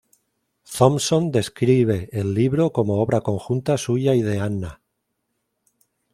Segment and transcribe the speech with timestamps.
[0.75, 4.81] Thompson describe el libro como obra conjunta suya y de Anna.